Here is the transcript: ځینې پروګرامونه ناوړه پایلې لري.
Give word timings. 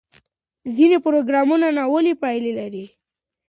ځینې 0.75 0.97
پروګرامونه 1.05 1.67
ناوړه 1.77 2.13
پایلې 2.21 2.51
لري. 2.59 2.85